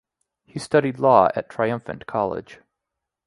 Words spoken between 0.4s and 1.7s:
He studied law at